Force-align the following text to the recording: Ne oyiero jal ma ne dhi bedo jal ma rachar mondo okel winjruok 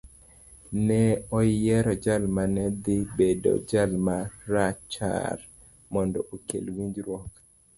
Ne 0.87 1.01
oyiero 1.39 1.93
jal 2.05 2.23
ma 2.35 2.43
ne 2.55 2.65
dhi 2.83 2.97
bedo 3.17 3.53
jal 3.69 3.91
ma 4.05 4.17
rachar 4.51 5.37
mondo 5.93 6.19
okel 6.33 6.65
winjruok 6.75 7.31